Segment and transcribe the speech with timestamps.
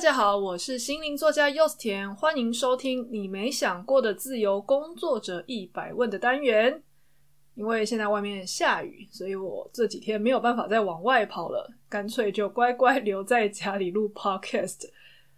[0.00, 6.82] 大家好，我是心灵作家柚子甜，欢迎收听你没想过的自由工作者一百问的单元。
[7.54, 14.88] 因为现在外面下雨，所以我这几天没有办法再往外跑了，干脆就乖乖留在家里录 podcast。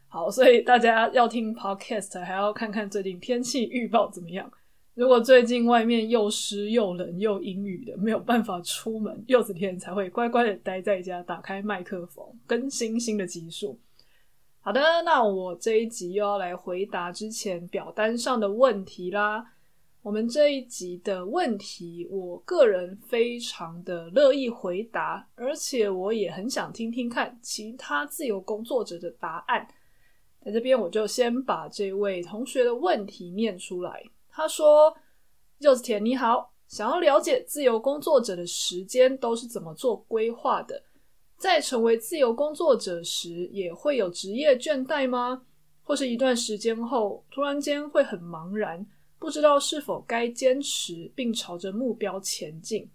[0.06, 4.48] 好，所以大家要听 podcast，还要看看最近天气预报怎么样。
[4.94, 13.76] 如果最近外面又湿又冷又阴雨的，没有办法出门，柚子甜才会乖乖的待在家，打开麦克风，更新新的集数。
[14.64, 19.44] 好的，那我这一集又要来回答之前表单上的问题啦。
[20.02, 29.66] 我们这一集的问题，我个人非常的乐意回答，而且我也很想听听看其他自由工作者的答案。
[30.44, 34.00] 在这边，我就先把这位同学的问题念出来。
[34.28, 34.96] 他说
[35.58, 40.84] ：“柚子甜你好，想要了解自由工作者的时间都是怎么做规划的。”
[41.42, 45.42] 在成为自由工作者时，也会有职业倦怠吗？
[45.82, 48.86] 或是一段时间后，突然间会很茫然，
[49.18, 52.88] 不知道是否该坚持并朝着目标前进？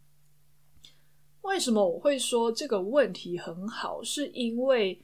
[1.41, 4.01] 为什么我会说这个问题很好？
[4.01, 5.01] 是因为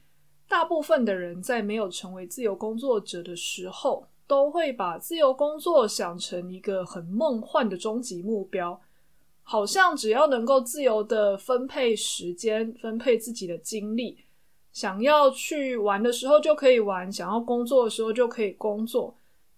[0.48, 8.80] 大部分的人在没有成为自由工作者的时候，都会把自由工作想成一个很梦幻的终极目标。
[9.46, 14.24] 好像只要能够自由的分配时间，分配自己的精力，
[14.72, 19.14] 想要去玩的时候就可以玩，想要工作的时候就可以工作，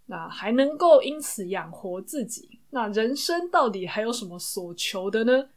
[0.07, 5.51] 那还能够因此养活自己，那人生到底还有什么所求的呢？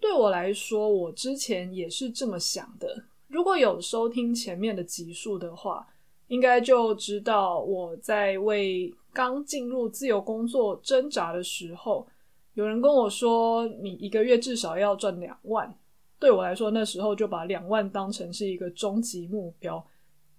[0.00, 3.04] 对我来说，我之前也是这么想的。
[3.28, 5.86] 如果有收听前面的集数的话，
[6.28, 12.08] 应该就知道我在为刚进入自由工作挣扎的时候。
[12.56, 15.78] 有人跟我说，你一个月至少要赚两万。
[16.18, 19.86] 对我来说，那时候就把两万当成是一个终极目标。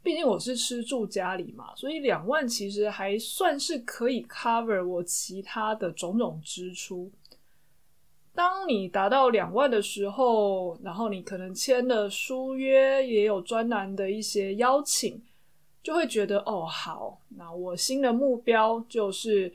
[0.01, 7.11] 毕竟我是吃住家里嘛，所以两万其实还算是可以 cover 我其他的种种支出。
[8.33, 15.21] 当你达到两万的时候，然后你可能签了书约，也有专栏的一些邀请，
[15.83, 19.53] 就会觉得哦，好，那我新的目标就是。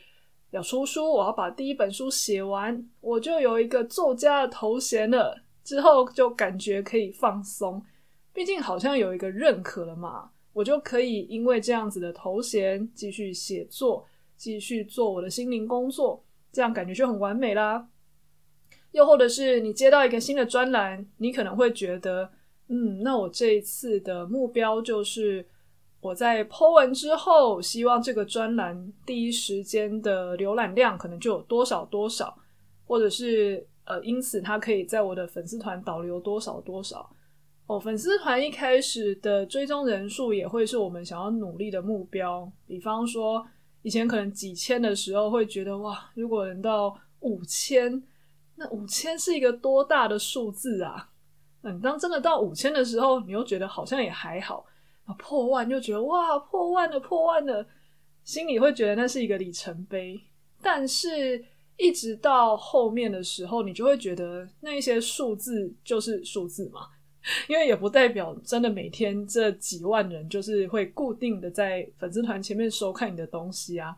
[0.52, 5.42] 要出书，我要把第一本书写完，我就有一个作家的头衔了。
[5.64, 7.80] 之后就感觉可以放松，
[8.32, 14.04] 毕竟好像有一个认可了嘛，我就可以因为这样子的头衔继续写作，
[14.36, 17.88] 继续做我的心灵工作，这样感觉就很完美啦。
[18.90, 22.30] 又或者是你接到一个新的专栏，你可能会觉得，
[22.68, 25.46] 嗯，那我这一次的目标就是。
[26.02, 32.36] 我在 po 文之后，希望这个专栏第一时间的浏览量可能就有多少多少，
[32.84, 37.08] 或者是呃，因此它可以在我的粉丝团导流多少多少。
[37.68, 42.50] 哦，粉丝团一开始的追踪人数也会是我们想要努力的目标。
[42.66, 43.46] 比方说，
[43.82, 48.02] 以前可能几千的时候会觉得哇，如果能到五千，
[48.56, 51.08] 那五千是一个多大的数字啊？
[51.62, 54.66] 嗯，当真的到五千的时候，你又觉得好像也还好。
[55.18, 57.66] 破万就觉得哇，破万了，破万了，
[58.24, 60.20] 心里会觉得那是一个里程碑。
[60.62, 61.44] 但是，
[61.76, 66.88] 一直到后面的时候，你就会觉得那一些数字就是数字嘛，
[67.48, 73.94] 因为也不代表真的每天这几万人就是会固定的在粉丝团前面收看你的东西啊。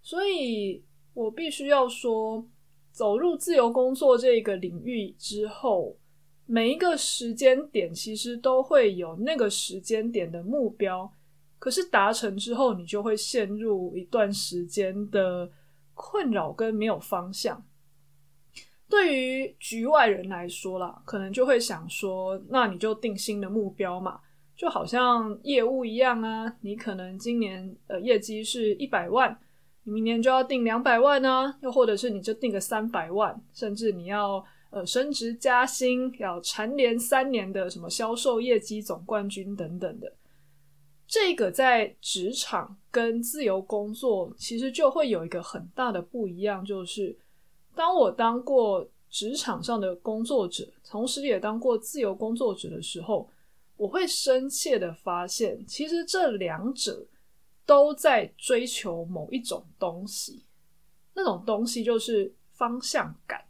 [0.00, 0.82] 所以
[1.14, 2.44] 我必须要说，
[2.90, 5.96] 走入自由工作这个领域之后。
[6.44, 11.10] 每一个时间点其实都会有那个时间点的目标，
[11.58, 15.50] 可是达成之后，你就会陷入一段时间的
[15.94, 17.64] 困扰跟没有方向。
[18.88, 24.20] 对于局外人来说啦，可能就会想说，那你就定新的目标嘛，
[24.54, 29.38] 就好像业务一样啊，你可能今年呃业绩是一百万，
[29.84, 34.44] 你明年就要定两百万啊，又或者是你就定个三百万，甚至你要。
[34.72, 40.10] 呃，升职加薪，要蝉联三年的什么销售业绩总冠军等等的，
[41.06, 47.14] 这个在职场跟自由工作其实就会有一个很大的不一样，就是
[47.74, 53.28] 当我当过职场上的工作者，同时也当过自由工作者的时候，
[53.76, 57.06] 我会深切的发现，其实这两者
[57.66, 60.46] 都在追求某一种东西，
[61.12, 63.44] 那种东西就是方向感。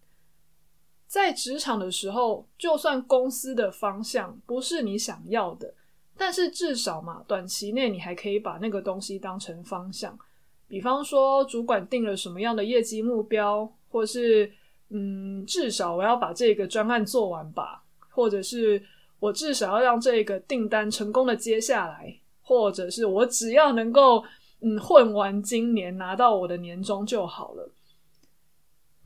[1.13, 5.75] 在职场的时候，就算公司的方向不是你想要的，
[6.17, 10.19] 但是至少嘛，短期内你还可以把那个东西当成方向。
[10.67, 14.51] 比方说，主管定了什么样的业绩目标，或是
[14.89, 18.83] 嗯，至少我要把这个专案做完吧，或者是
[19.21, 22.19] 我至少要让这个订单成功的接下来。
[22.41, 24.25] 或者是我只要能够
[24.61, 27.71] 嗯混完今年拿到我的年终就好了。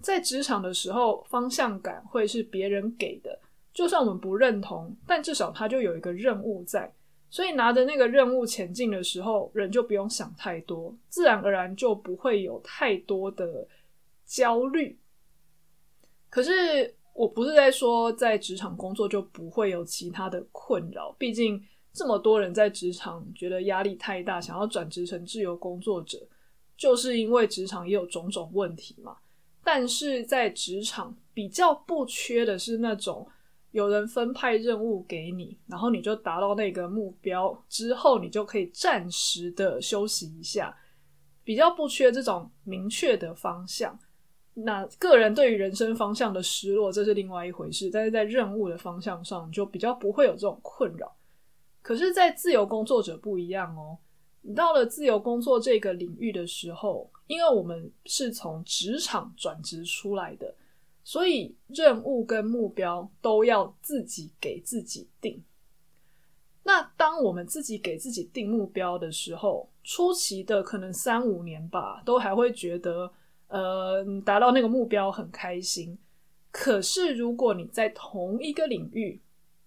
[0.07, 3.37] 在职场的时候，方向感会是别人给的，
[3.73, 6.95] 就算我们不认同，但至少他就有一个任务在，
[7.29, 13.67] 所以拿着那个任务前进的时候，人就不用想太多，自然而然就不会有太多的
[14.25, 14.97] 焦虑。
[16.31, 21.61] 可是我不是在说在职场工作就不会有其他的困扰，毕竟
[21.93, 26.17] 这么多人在职场觉得压力太大，想要转职成自由工作者，
[26.77, 29.17] 就是因为职场也有种种问题嘛。
[29.67, 33.27] 但是在职场比较不缺的是那种
[33.73, 40.73] 有人分派任务给你，然后你就达到那个目标之后，你就可以暂时的休息一下，
[41.43, 43.99] 比较不缺这种明确的方向。
[44.55, 47.91] 那个人对于人生方向的失落，这是另外一回事。
[47.91, 51.13] 但是在任务的方向上，就比较不会有这种困扰。
[51.83, 53.99] 可是，在自由工作者不一样哦。
[54.47, 60.55] 你到了自由工作这个领域的时候，因为我们是从职场转职出来的，
[61.03, 65.43] 所以任务跟目标都要自己给自己定。
[66.63, 73.13] 那当我们自己给自己定目标的时候，初期的可能三五年吧，都还会觉得。
[73.49, 75.97] 呃，达到那个目标很开心。
[76.51, 79.21] 可是，如果你在同一个领域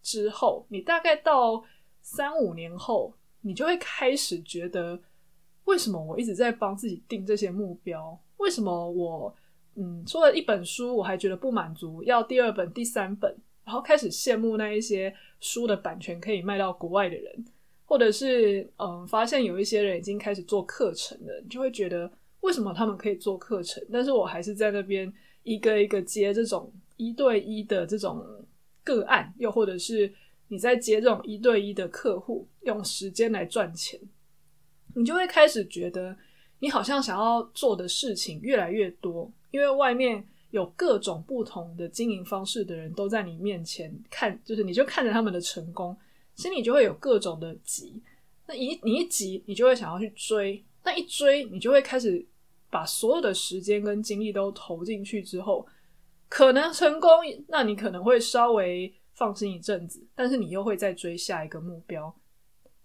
[0.04, 1.64] 之后，你大概到
[2.02, 5.00] 三五年后，你就会开始觉得，
[5.66, 8.20] 为什么我一直在帮自己定这些目标？
[8.38, 9.36] 为什么我
[9.76, 17.46] 嗯，做了一本书，我还觉得不满足，要第二本、第三本，然后开始羡慕那一些书的版权可以卖到国外的人，
[17.86, 22.12] 或者是嗯，发现有一些人已经开始做课程了，你就会觉得。
[22.42, 25.12] 为什么他们可以做课程，但是我还是在那边
[25.44, 28.26] 一个一个接这种一对一的这种
[28.82, 30.10] 个案，又或者是
[30.50, 34.00] 你在接这种一对一的客户，用时间来赚钱，
[34.94, 36.16] 你就会开始觉得
[36.60, 45.96] 你好像想要做的事情越来越多，因为外面有各种不同的经营方式的人都在你面前看，就是你就看着他们的成功，
[46.36, 48.02] 心里就会有各种的急。
[48.48, 50.63] 那一你一急，你就会想要去追。
[50.84, 52.25] 那一追，你就会开始
[52.72, 55.68] 把所有的时间跟精力都投进去之后，
[56.28, 57.10] 可能成功，
[57.48, 62.16] 那你可能会稍微放心一阵子，但是你又会再追下一个目标。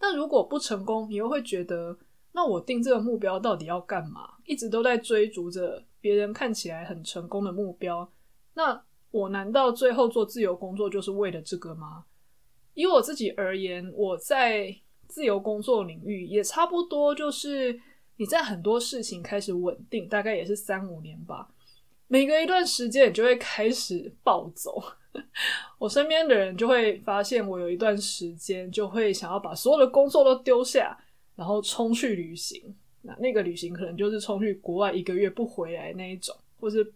[0.01, 1.97] 那如果不成功，你又会觉得，
[2.33, 4.35] 那我定这个目标到底要干嘛？
[4.45, 8.11] 一直都在追逐着别人看起来很成功的目标，
[8.55, 12.05] 那我难道最后做自由工作就是为了这个吗？
[12.75, 14.77] 以我自己而言，我在。
[15.07, 17.79] 自由工作领域也差不多，就是
[18.17, 21.54] 你在很多事情开始稳定，大概也是三五年吧。
[22.07, 24.83] 每隔一段时间，你就会开始暴走。
[25.79, 30.97] 我身边的人就会发现，我有一段时间就会想要把所有的工作都丢下，
[31.37, 32.75] 然后冲去旅行。
[33.03, 36.93] 那那个旅行可能就是冲去国外一个月不回来那一种，或是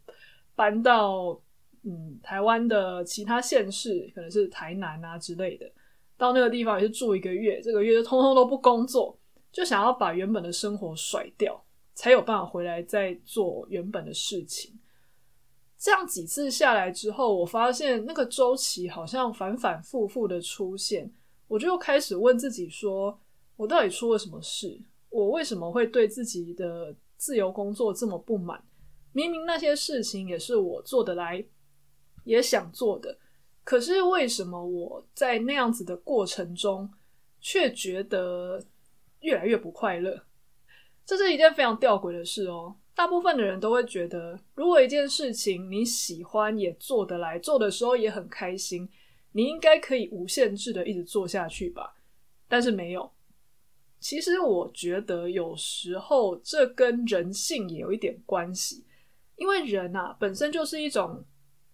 [0.55, 1.41] 搬到
[1.85, 5.71] 嗯台湾的其他县市，可能是台南啊之类的。
[6.17, 9.17] 到那个地方也是住一个月，这个月就通通都不工作，
[9.53, 11.63] 就想要把原本的生活甩掉，
[11.95, 14.73] 才有办法回来再做原本的事情。
[15.79, 21.11] 这样几次下来之后，我发现那个周期好像反反复复的出现，
[21.47, 23.17] 我就开始问自己说：
[23.57, 24.81] 我到底出了什么事？
[25.09, 28.63] 我为什么会对自己的自由工作这么不满？
[29.13, 31.45] 明明那些事情也是我做得来，
[32.25, 33.17] 也想做的。
[33.63, 36.91] 可是为什么我在那样子的过程中，
[37.41, 38.63] 却觉得
[39.21, 40.25] 越来越不快乐？
[41.07, 42.77] 这是一件非常吊诡的事哦。
[42.99, 48.89] 大部分的人都会觉得，如果一件事情你喜欢也做得来，做的时候也很开心，
[49.31, 51.95] 你应该可以无限制的一直做下去吧？
[52.49, 53.09] 但是没有。
[54.01, 58.85] 其实我觉得有时候这跟人性也有一点关系，
[59.37, 61.25] 因为人啊本身就是一种。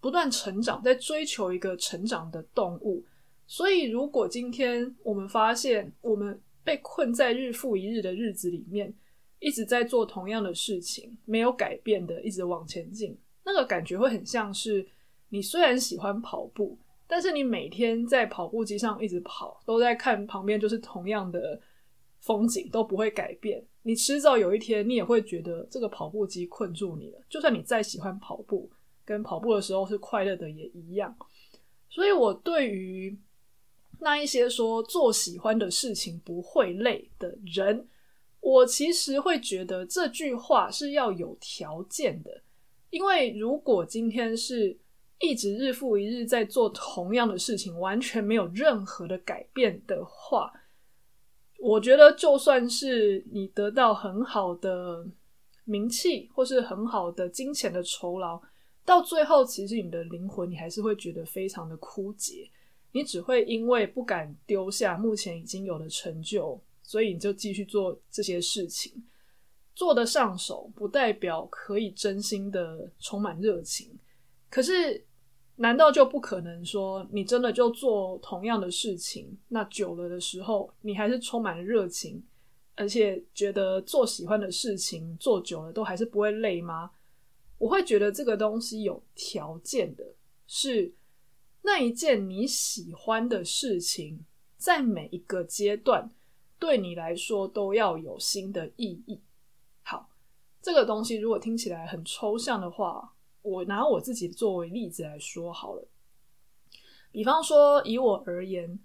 [0.00, 3.02] 不断成长，在追求一个成长的动物。
[3.46, 8.92] 所以，如果今天我们发现我们被困在日复一日的日子里面，
[9.44, 14.86] 一直在做同样的事情，没有改变的，一直往前进，那个感觉会很像是
[15.28, 21.60] 你虽然喜欢跑步，但是你每天在跑步机上一直跑，都在看旁边就是同样的
[22.20, 23.64] 风景，都不会改变。
[23.82, 27.20] 你迟早有一天，你也会觉得这个跑步机困住你了。
[27.28, 28.70] 就算你再喜欢跑步。
[29.06, 31.14] 跟跑步的时候是快乐的也一样，
[31.90, 33.14] 所以我对于
[34.00, 37.86] 那一些说做喜欢的事情不会累的人，
[38.44, 42.42] 我其实会觉得这句话是要有条件的。
[42.90, 44.76] 因为如果今天是
[45.18, 50.52] 一直日复一日在做同样的事情，完全没有任何的改变的话，
[51.58, 55.06] 我觉得就算是你得到很好的
[55.64, 58.38] 名气，或是很好的金钱的酬劳，
[58.84, 62.50] 到最后其实你的灵魂你还是会觉得非常的枯竭。
[62.92, 69.04] 你只会因为不敢丢下目前已经有的成就，所以你就继续做这些事情。
[69.74, 73.98] 做得上手，不代表可以真心的充满热情。
[74.48, 75.04] 可是，
[75.56, 82.22] 难道就不可能说你真的就做同样的事情，那久了的时候，你还是充满热情，
[82.76, 86.92] 而且觉得做喜欢的事情做久了都还是不会累吗？
[87.58, 90.04] 我会觉得这个东西有条件的，
[90.46, 90.94] 是
[91.62, 94.24] 那一件你喜欢的事情，
[94.56, 96.08] 在每一个阶段
[96.58, 99.20] 对你来说都要有新的意义。
[99.82, 100.08] 好，
[100.62, 105.86] 这个东西如果听起来很抽象的话，我拿我自己作为例子来说好了。
[107.10, 108.78] 比方说，以我而言，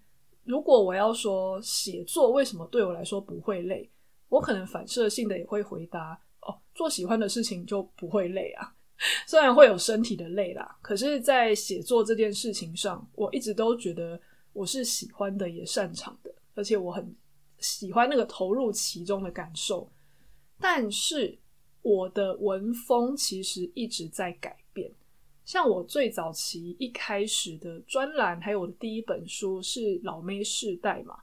[0.43, 3.89] 如果我要说写作为什么对我来说不会累，
[4.27, 8.75] 我可能反射性的也会回答：哦，做喜欢的事情就不会累啊。
[9.25, 14.19] 虽然会有身体的累啦，可是，在写作这件事情上，我一直都觉得
[14.51, 17.15] 我是喜欢的，也擅长的，而且我很
[17.59, 19.89] 喜欢那个投入其中的感受。
[20.61, 21.39] 但是
[21.81, 24.91] 我的文风其实一直在改变，
[25.45, 31.17] 像我最早期一开始的专栏，还有我的第一本书是《老妹世代》嘛，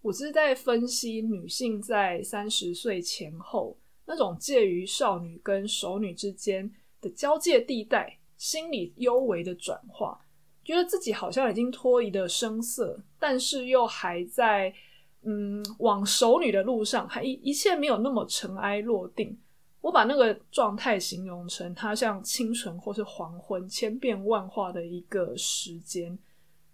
[0.00, 3.76] 我是在分析女性在三十岁前后
[4.06, 10.18] 那种介于少女跟熟女之间的交界地带，心理幽微的转化，
[10.64, 14.74] 觉得自己好像已经脱离了声色，但是又还在。
[15.22, 19.36] 嗯，往熟女的路上，还一一切没有那么尘埃落定。
[19.80, 26.18] 我把那个状态形容成，它像清晨或是黄昏，千变万化的一个时间。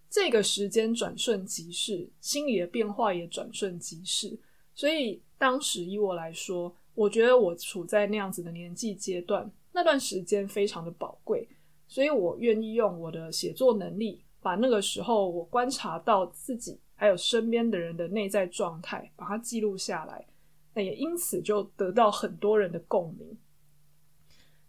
[0.08, 4.38] 这个时间转瞬即逝，心里的变化也转瞬即逝。
[4.74, 11.48] 所以当时以我来说，我觉得我处在那样子的年纪阶段，那段时间非常的宝贵，
[11.88, 16.78] 所以我愿意用我的写作能力，把那个时候我观察到自己。
[17.04, 20.26] 还有身边的人的内在状态，把它记录下来，
[20.72, 23.36] 那也因此就得到很多人的共鸣。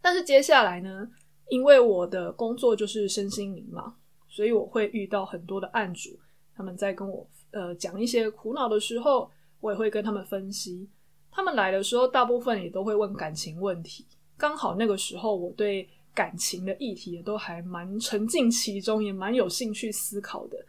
[0.01, 1.09] 但是接下来呢，
[1.47, 3.95] 因为我的工作就是身心灵嘛，
[4.27, 6.19] 所以我会遇到很多的案主，
[6.53, 10.89] 他们在跟我呃讲一些苦恼的时候，我也会跟他们分析。
[11.31, 14.05] 他们来的时候，大部分也都会问感情问题。
[14.35, 20.65] 刚好那个时候，我对感情的议题也都还蛮沉浸其中，也蛮有兴趣思考的。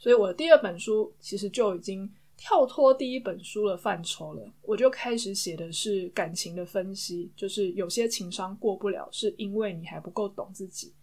[0.00, 10.94] 所以我的第二本书其实就已经跳脱第一本书的范畴了，我就开始写的是感情的分析，就是有些情商过不了，是因为你还不够懂自己。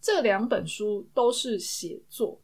[0.00, 2.40] 这两本书都是写作，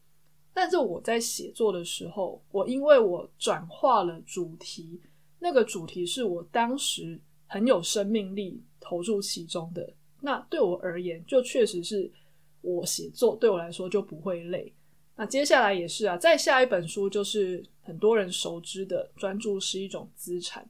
[0.53, 5.01] 但是我在写作的时候，我因为我转化了主题，
[5.39, 12.11] 那个主题是我当时很有生命力投入其中的，那对我而言，就确实是
[12.61, 14.71] 我写作对我来说就不会累。
[15.19, 20.63] 那接下来也是啊，再下一本书就是很多人熟知的《专注是一种资产》。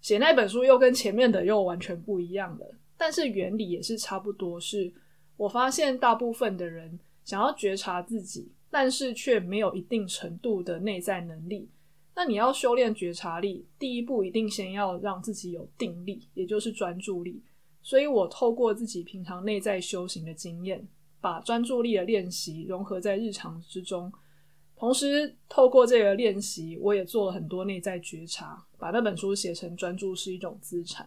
[0.00, 4.58] 写那本书又跟前面的又完全不一样了，但是原理也是差不多。
[4.60, 4.90] 是
[5.36, 11.68] 我发现大部分的人想要觉察自己，但是却没有一定程度的内在能力。
[12.14, 17.42] 那你要修炼觉察力，第一步一定先要让自己有定力，也就是专注力。
[17.82, 20.86] 所以我透过自己平常内在修行的经验。
[21.20, 24.12] 把专注力的练习融合在日常之中，
[24.76, 31.06] 同时透过这个练习，我也做了很多内在觉察，把那本书写成《专注是一种资产》。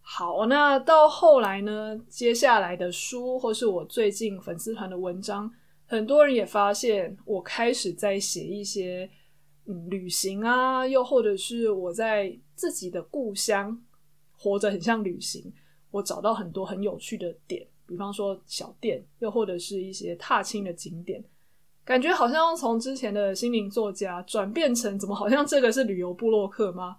[0.00, 5.52] 好，那到后来呢，接下来的书或是我最近粉丝团的文章，
[5.86, 9.10] 很多人也发现我开始在写一些
[9.88, 13.82] 旅行啊，又或者是我在自己的故乡
[14.30, 15.52] 活着，很像旅行，
[15.90, 17.66] 我找到很多很有趣的点。
[17.86, 21.24] 比方说小店，又或者是一些踏青的景点，
[21.84, 26.96] 感觉好像从之前的心灵作家转变成，怎么好像这个是旅游部落客吗？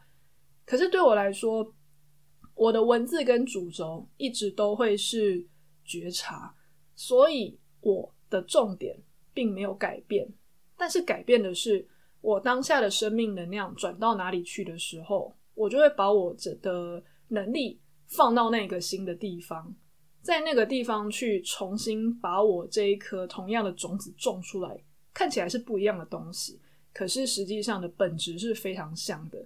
[0.66, 1.74] 可是对我来说，
[2.56, 5.46] 我的文字跟主轴一直都会是
[5.84, 6.56] 觉察，
[6.96, 8.98] 所以我的重点
[9.34, 10.28] 并没有改变，
[10.78, 11.88] 但是改变的是
[12.22, 19.76] 我当下的生命能量转到哪里去的时候，我就会把我的能力放到那个新的地方。
[20.28, 24.78] 在那个地方去重新把我这一颗同样的种子种出来，
[25.14, 26.60] 看起来是不一样的东西，
[26.94, 29.46] 可是实际上的本质是非常像的。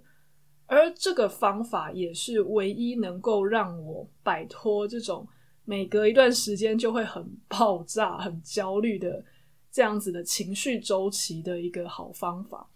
[0.66, 5.24] 而这个方法也是唯一能够让我摆脱这种
[5.64, 9.24] 每隔一段时间就会很爆炸、很焦虑的
[9.70, 12.68] 这样子的情绪周期的一个好方法。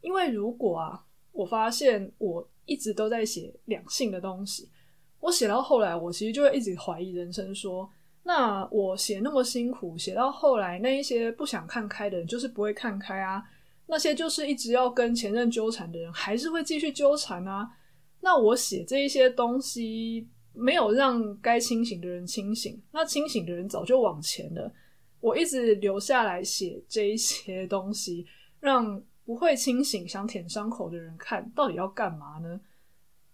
[0.00, 4.70] 因为如果啊，我发现我一直都在写两性的东西。
[5.20, 7.88] 我写到后来，我其实就会一直怀疑人生，说：
[8.22, 13.42] 那我写那么辛苦，写到后来，那一些不想看开的人就是不会看开啊。
[13.86, 17.68] 那些就是一直要跟前任纠缠的人，还是会继续纠缠啊。
[18.20, 24.70] 那我写这一些东西，没有让该清醒的人清醒，那清醒的人早就往前了。
[25.20, 28.26] 我一直留下来写这一些东西，
[28.60, 32.60] 让不会清醒、想舔伤口的人看到底要干嘛呢？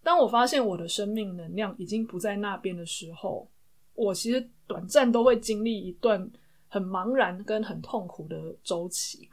[0.05, 3.49] 当我发现我的生命能量已经不在那边的时候，
[3.95, 6.31] 我其实短暂都会经历一段
[6.69, 9.29] 很茫然跟很痛苦的周期。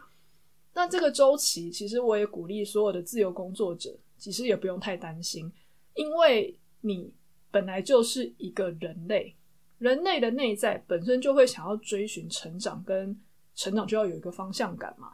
[0.73, 5.51] 那这个周期，其实我也鼓励所有的自由工作者，其实也不用太担心，
[5.95, 7.13] 因为你
[7.51, 9.35] 本来就是一个人类，
[9.77, 13.19] 人类的内在本身就会想要追寻成长，跟
[13.53, 15.11] 成长就要有一个方向感嘛。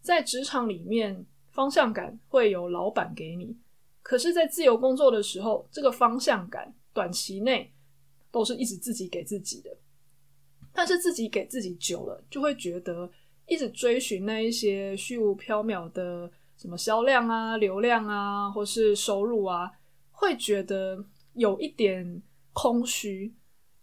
[0.00, 3.56] 在职场里面，方向感会有老板给你。
[4.04, 7.72] 可是，在自由工作的时候，这个方向感短期内
[8.30, 9.74] 都是一直自己给自己的。
[10.74, 13.10] 但是自己给自己久了，就会觉得
[13.46, 19.70] 一直追寻那一些虚无缥缈的什么销量啊、流量啊，或是收入啊，
[20.10, 23.34] 会觉得有一点空虚。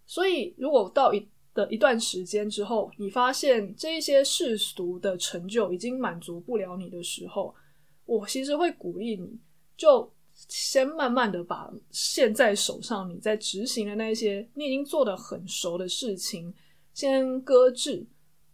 [0.05, 7.55] 所以，如果到一的一段时间之后，你发现这一些世俗的成就已经满足不了你的时候，
[8.05, 9.39] 我其实会鼓励你。
[9.81, 16.53] 就先慢慢的把现在手上你在执行的那些你已经做得很熟的事情
[16.93, 18.05] 先搁置，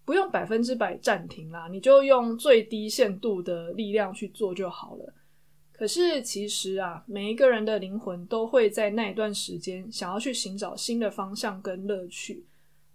[0.06, 5.14] 不用百分之百暂停啦，你就用最低限度的力量去做就好了。
[5.74, 12.46] 可是其实啊，每一个人的灵魂都会在那一段时间想要去寻找新的方向跟乐趣，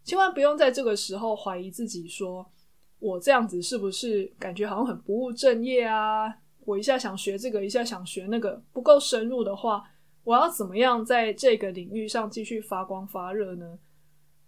[0.05, 2.51] 千万不用在这个时候怀疑自己，说
[2.99, 6.39] 我这样子是不是感觉好像很不务正业啊？
[6.65, 9.83] 我一下想学这个，一下想学那个，不够深入的话，
[10.25, 13.79] 我要怎么样在这个领域上继续发光发热呢？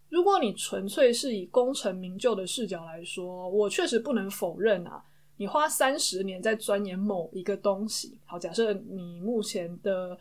[0.09, 5.03] 如果你纯粹是以功成名就的视角来说，我确实不能否认啊，
[5.37, 10.17] 你花三十年在钻研某一个东西，好，假设你目前的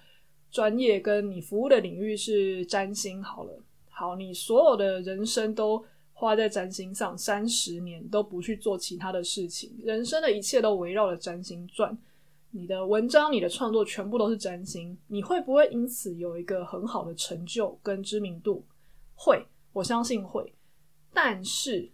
[0.49, 5.85] 专业跟你服务的领域是占星，好了，好，你所有的人生都。
[6.13, 11.97] 花在占星上三十年都不去做其他的事情，人生的一切都围绕着占星转。
[12.51, 18.63] 你的文章、你的创作全部都是占星，你会不会因此有一个很好的成就跟知名度？
[19.15, 20.53] 会，我相信会。
[21.11, 21.91] 但是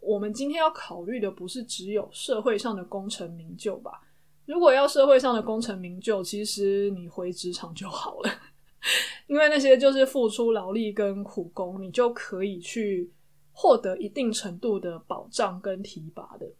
[0.00, 4.02] 我们今天要考虑的不是只有社会上的功成名就吧？
[4.46, 8.30] 如果要社会上的功成名就，其实你回职场就好了，
[9.28, 13.10] 因为那些就是付出劳力跟苦功，你就可以去。
[13.60, 16.50] 获得一定程度的保障跟提拔的。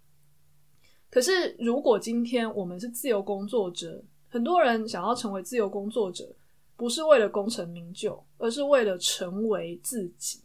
[1.08, 6.36] 可是，如果今天我们是自由工作者，很多人想要成为自由工作者，
[6.76, 10.42] 不是为了功成名就，而是为了成为自己。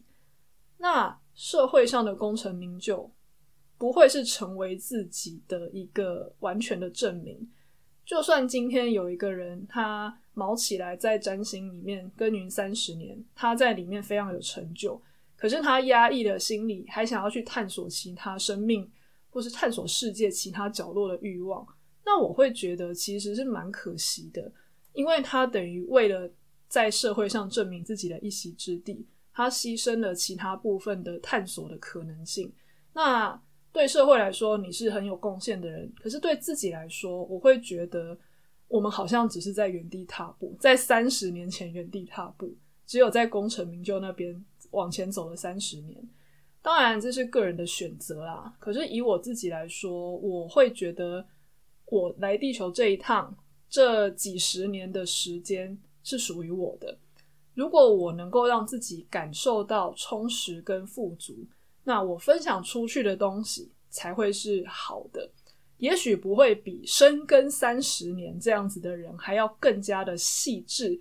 [0.78, 3.12] 那社会上的功成名就，
[3.78, 7.52] 不会是成为自己的一个完全的证明。
[8.06, 15.02] 就算今天有一个人，他卯起来在占星里面耕耘三十年，他在里面非常有成就。
[15.45, 18.91] 可是他压抑的心理，还想要去探索其他生命，
[19.29, 21.63] 或是探索世界其他角落的欲望，
[22.03, 24.51] 那我会觉得其实是蛮可惜的，
[24.93, 26.27] 因为他等于为了
[26.67, 32.51] 在社会上证明自己的一席之地，他牺牲了其他部分的探索的可能性。
[32.91, 33.39] 那
[33.71, 38.17] 对社会来说，你是很有贡献的人，可是对自己来说，我会觉得
[38.67, 42.51] 我们好像只是在原地踏步，在三十年前原地踏步，
[42.88, 44.43] 只有在功成名就那边。
[44.76, 45.98] 往前走了三十年，
[46.62, 48.54] 当然这是个人的选择啦。
[48.60, 51.26] 可是以我自己来说，我会觉得
[51.86, 53.36] 我来地球这一趟，
[53.70, 56.98] 这几十年的时间是属于我的。
[57.54, 61.34] 如果我能够让自己感受到充实跟富足，
[61.86, 65.32] 那我分享出去的东西才会是好的。
[65.78, 71.00] 也许不会比深耕三十年这样子的人还要更加的细致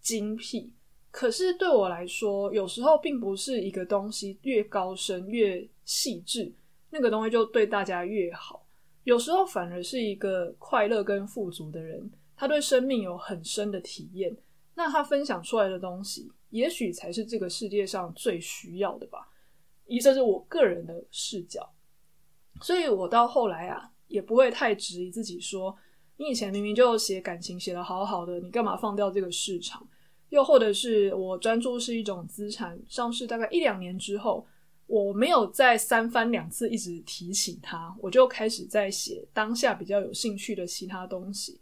[0.00, 0.72] 精辟。
[1.16, 6.52] 可是对我来说，有时候并不是一个东西越高深越细致，
[6.90, 8.66] 那个东西就对大家越好。
[9.04, 14.36] 有时候反而是一个快乐跟富足的人，他对生命有很深的体验，
[14.74, 19.26] 那他分享出来的东西，也许才是这个世界上最需要的吧。
[19.86, 21.66] 以这是我个人的视角，
[22.60, 25.74] 所以我到后来啊，也不会太质疑自己说，
[26.18, 29.88] 你以前明明就写感情写得好好的，你干嘛放掉这个市场？
[30.30, 34.46] 又或者是我专注是一种资产，上市大概一两年之后，
[34.86, 41.60] 我没有再三番两次一直提起它，我就开始在写当下比较有兴趣的其他东西。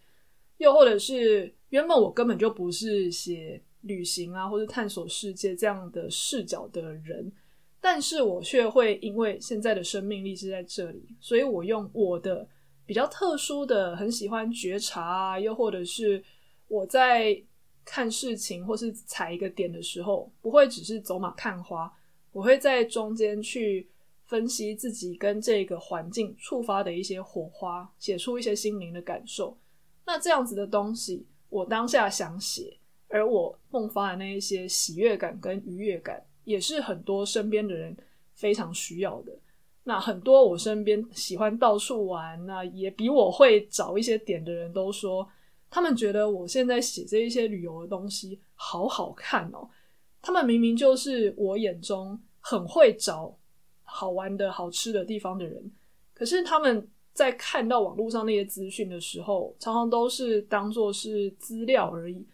[0.59, 7.31] 又或者是原本我根本就不是写旅行啊，或者探索世界这样的视角的人，
[7.81, 12.49] 但是我却会因为现在的生命力是在这里，所以我用我的
[12.87, 16.23] 比较特殊的，很喜欢觉察啊，又或者是
[16.69, 17.37] 我在
[17.85, 21.93] 看事情或是踩一个点的时候，不会只是走马看花，
[22.33, 23.87] 我会在中间去
[24.25, 29.57] 分析自己跟这个环境触发的一些火花，写出一些心灵的感受。
[30.07, 32.77] 那这样子的东西，我当下想写，
[33.09, 37.97] 而我迸发的那一些喜悦感跟愉悦感，也是很多身边的人
[38.35, 39.33] 非常需要的。
[39.83, 45.29] 那很多我身边喜欢到处玩，那也比我会找一些点的人都说。
[45.75, 49.69] 他们觉得我现在写这一些旅游的东西好好看哦。
[50.23, 53.37] 他们明明就是我眼中很会找
[53.83, 55.69] 好玩的好吃的地方的人，
[56.15, 62.25] 可是他们在看到网络上那些资讯的时候，常常都是当作是资料而已。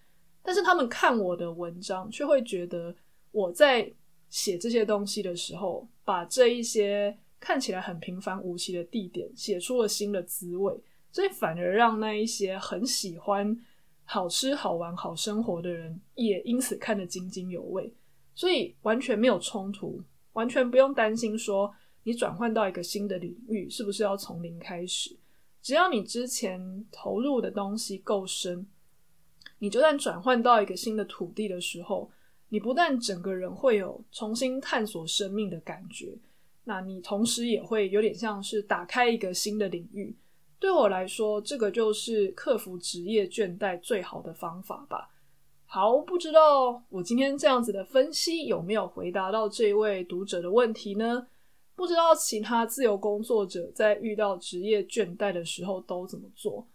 [0.43, 2.95] 但是他们看我的文章，却会觉得
[3.31, 3.91] 我在
[4.29, 10.79] 写这些东西的时候，把这一些看起来很平凡无奇的地点，写出了新的滋味。
[11.13, 13.59] 所以反而让那一些很喜欢
[14.05, 17.93] 好吃、好玩、好生活的人，也因此看得津津有味。
[18.35, 25.17] 所以完全没有冲突，完全不用担心说你转换到一个新的领域是不是要从零开始。
[25.61, 28.67] 只要你之前投入的东西够深，
[29.59, 32.11] 你就算转换到一个新的土地的时候，
[32.49, 36.17] 你不但整个人会有重新探索生命的感觉，
[36.65, 40.17] 那你同时也会有点像是打开一个新的领域。
[40.61, 45.09] 对我来说，这个就是克服职业倦怠最好的方法吧。
[45.65, 51.27] 好，不知道我今天这样子的分析有没有回答到这位读者的问题呢？
[51.75, 56.69] 不知道其他自由工作者在遇到职业倦怠的时候都怎么做？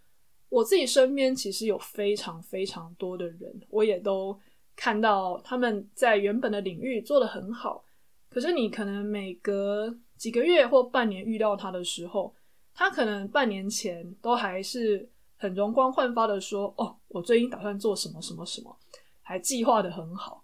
[0.49, 4.35] 我自己身边其实有非常非常多的人，我也都
[4.75, 7.83] 看到他们在原本的领域做得很好，
[8.29, 12.33] 可是你可能每隔几个月或半年遇到他的时候，
[12.75, 18.77] 他可能半年前都还是很容光焕发的说：“哦，我最近打算做什么什么什么，
[19.21, 20.43] 还计划得很好。”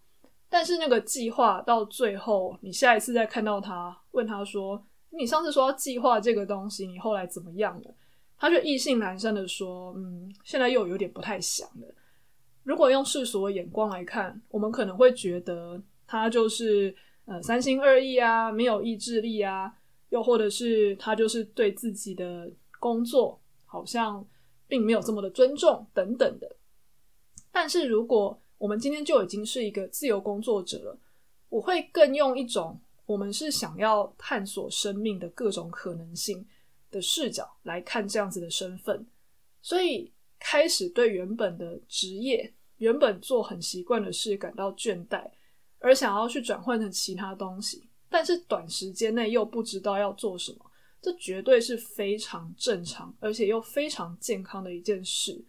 [0.50, 7.94] 但是那个计划到最后，你下一次再看到他，问他说：“你上次说要计划这个东西，你后来怎么样了？”
[8.38, 11.96] 他就意兴阑珊的说：“嗯，现在又有点不太想了。”
[12.64, 19.74] 如果用世俗的眼光来看，我们可能会觉得他就是呃三心二意啊，没有意志力啊。
[20.12, 24.26] 又或者是他就是对自己的工作好像
[24.68, 26.56] 并没有这么的尊重等等的。
[27.52, 31.00] 但是如果我们今天就已经是一个自由工作者了，
[31.50, 36.46] 我会更用一种我们是想要探索生命的各种可能性
[36.90, 39.06] 的视角来看这样子的身份。
[39.62, 45.30] 所以开始对原本的职业、原本做很习惯的事感到倦怠，
[45.80, 47.88] 而想要去转换成其他东西。
[48.12, 50.58] 但是短时间内又不知道要做什么，
[51.02, 55.42] 这绝对是非常正常，而且又非常健康的一件事。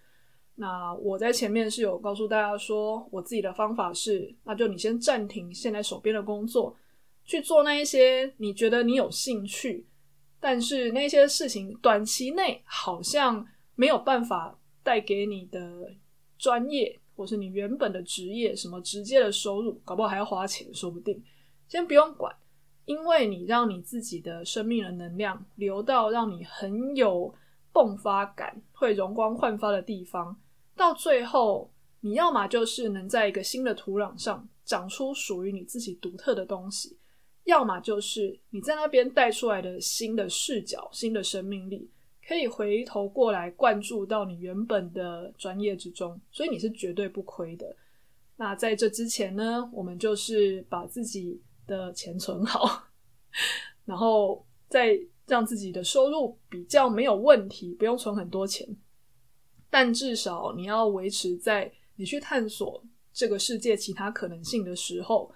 [0.55, 6.77] 那我在前面是有告诉大家说，我自己的方法是，那就你先暂停现在手边的工作，
[7.25, 9.85] 去做那一些你觉得你有兴趣，
[10.39, 13.45] 但是那些事情短期内好像
[13.75, 15.91] 没有办法带给你的
[16.39, 21.21] 专业，或是你原本的职业什么直接的收入，搞不好还要花钱，说不定，
[21.67, 22.33] 先不用管。
[22.85, 27.35] 因为你让你自己的生命的能量流到让你很有
[27.73, 30.37] 迸发感、会容光焕发的地方，
[30.77, 36.99] 到最后，你要么就是能在一个新的土壤上长出属于你自己独特的东西，
[37.45, 41.89] 要么就是你在那边带出来的新的视角、新的生命力，
[42.27, 47.75] 可以回头过来灌注到你原本的专业之中，所以你是绝对不亏的。
[48.37, 52.85] 那在这之前呢，我们就是把自己的钱存好，
[53.85, 58.69] 然后再让自己的收入比较没有问题，不用存很多钱，
[59.71, 65.33] 但至少你要维持在你去探索这个世界其他可能性的时候，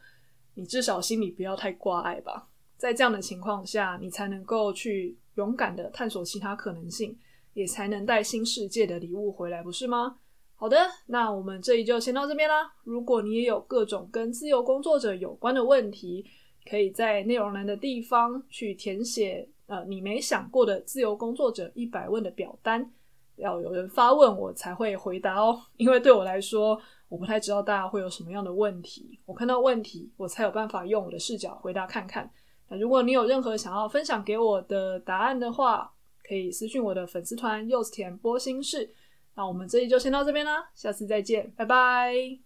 [0.55, 2.49] 你至少心里不要太挂碍吧。
[2.77, 7.19] 在这样的情况下，你才能够去勇敢的探索其他可能性，
[7.55, 10.19] 也才能带新世界的礼物回来，不是吗？
[10.59, 12.73] 好的，那我们这里就先到这边啦。
[12.83, 16.25] 如果你也有各种跟自由工作者有关的问题，
[16.69, 22.91] 可以在内容栏的地方去填写，呃，你没想过的自由工作者一百问的表单，
[23.37, 25.61] 要有人发问我才会回答哦。
[25.77, 32.31] 因为对我来说，我不太知道大家会有什么样的问题，我看到问题，我才有办法用我的视角回答看看。
[32.69, 35.93] 那如果你有任何想要分享给我的答案的话，
[36.27, 38.91] 可以私信我的粉丝团柚子甜波心事。
[39.37, 42.46] 那我们这里就先到这边啦，下次再见，拜拜。